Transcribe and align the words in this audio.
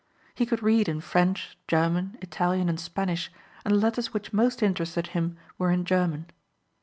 He 0.33 0.47
could 0.47 0.63
read 0.63 0.89
in 0.89 0.99
French, 0.99 1.59
German, 1.67 2.17
Italian 2.23 2.69
and 2.69 2.79
Spanish 2.79 3.31
and 3.63 3.75
the 3.75 3.77
letters 3.77 4.11
which 4.15 4.33
most 4.33 4.63
interested 4.63 5.05
him 5.13 5.37
were 5.59 5.69
in 5.69 5.85
German. 5.85 6.25